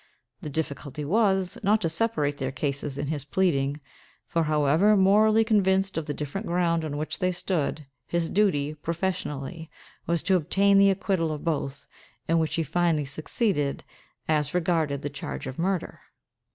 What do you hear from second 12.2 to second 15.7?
in which he finally succeeded, as regarded the charge of